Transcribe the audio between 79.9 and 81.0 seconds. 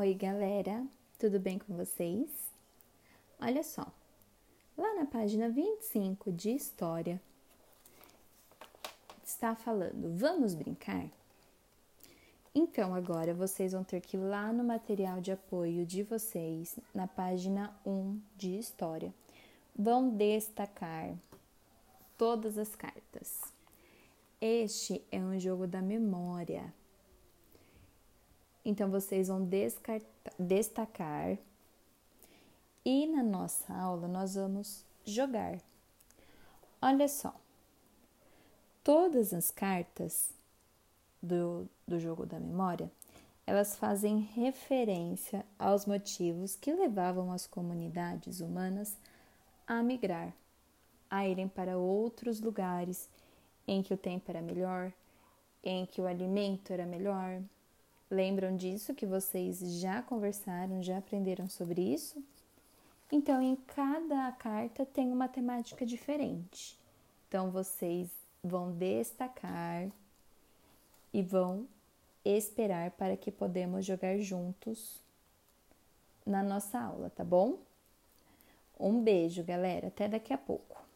daqui a pouco.